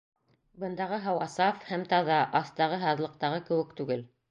Бындағы 0.63 0.97
һауа 1.03 1.27
саф 1.33 1.61
һәм 1.73 1.85
таҙа, 1.93 2.17
аҫтағы 2.41 2.83
һаҙлыҡтағы 2.87 3.41
кеүек 3.51 3.79
түгел. 3.83 4.07